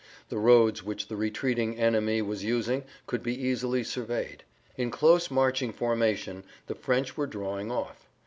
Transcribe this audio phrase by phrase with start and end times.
[0.29, 4.41] The roads which the retreating enemy was using could be easily surveyed.
[4.75, 8.07] In close marching formation the French were drawing off.